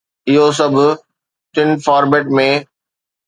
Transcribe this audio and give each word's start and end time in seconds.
اهو 0.29 0.45
سڀ 0.59 0.73
ٽن 1.55 1.69
فارميٽ 1.85 2.25
۾ 2.39 2.47